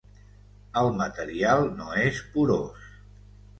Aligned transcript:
El 0.81 0.89
material 1.01 1.63
no 1.83 1.93
és 2.07 2.25
porós. 2.35 2.91